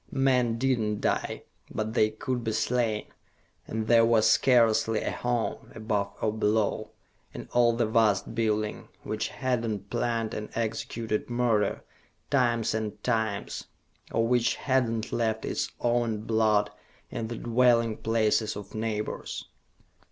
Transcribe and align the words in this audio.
Men 0.09 0.57
did 0.57 0.79
not 0.79 0.99
die, 1.01 1.43
but 1.69 1.93
they 1.93 2.09
could 2.09 2.43
be 2.43 2.53
slain, 2.53 3.05
and 3.67 3.85
there 3.85 4.03
was 4.03 4.27
scarcely 4.27 5.03
a 5.03 5.11
home, 5.11 5.71
above 5.75 6.13
or 6.19 6.33
below, 6.33 6.89
in 7.35 7.47
all 7.53 7.73
the 7.75 7.85
vast 7.85 8.33
building, 8.33 8.87
which 9.03 9.27
had 9.27 9.63
not 9.63 9.91
planned 9.91 10.33
and 10.33 10.49
executed 10.55 11.29
murder, 11.29 11.83
times 12.31 12.73
and 12.73 13.03
times 13.03 13.67
or 14.11 14.27
which 14.27 14.55
had 14.55 14.89
not 14.89 15.11
left 15.13 15.45
its 15.45 15.71
own 15.79 16.21
blood 16.21 16.71
in 17.11 17.27
the 17.27 17.37
dwelling 17.37 17.95
places 17.95 18.55
of 18.55 18.73
neighbors. 18.73 19.45